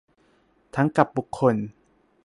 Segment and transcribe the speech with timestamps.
[0.75, 1.55] ทั้งกับบุคคล